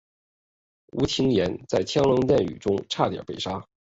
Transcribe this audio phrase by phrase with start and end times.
[0.93, 3.63] 吴廷琰在枪林弹雨中差点被杀。